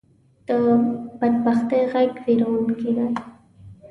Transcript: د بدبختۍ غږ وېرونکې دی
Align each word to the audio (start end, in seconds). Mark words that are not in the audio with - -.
د 0.47 0.49
بدبختۍ 1.19 1.81
غږ 1.91 2.11
وېرونکې 2.23 2.89
دی 2.97 3.07